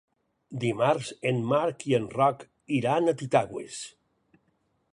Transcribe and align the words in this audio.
Dimarts 0.61 1.09
en 1.31 1.41
Marc 1.51 1.85
i 1.91 1.93
en 1.97 2.07
Roc 2.15 2.41
iran 2.79 3.13
a 3.13 3.17
Titaigües. 3.23 3.79